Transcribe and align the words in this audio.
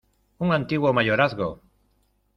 ¡un 0.45 0.49
antiguo 0.51 0.93
mayorazgo! 0.93 1.49